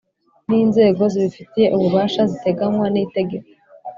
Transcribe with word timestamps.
N 0.47 0.49
inzego 0.63 1.03
zibifitiye 1.13 1.67
ububasha 1.75 2.21
ziteganywa 2.31 2.85
n 2.93 2.95
itegeko 3.05 3.47